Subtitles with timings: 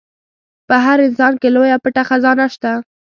[0.67, 2.71] په هر انسان کې لويه پټه خزانه شته.